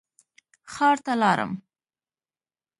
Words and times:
ښار 0.73 0.97
ته 1.05 1.13
لاړم. 1.21 1.51